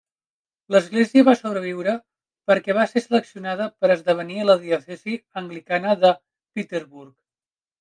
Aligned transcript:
L'església 0.75 1.25
va 1.27 1.35
sobreviure 1.41 1.93
perquè 2.51 2.77
va 2.79 2.87
ser 2.93 3.03
seleccionada 3.05 3.69
per 3.83 3.93
esdevenir 3.97 4.49
la 4.49 4.57
diòcesi 4.65 5.21
anglicana 5.45 5.97
de 6.07 6.15
Peterborough. 6.57 7.17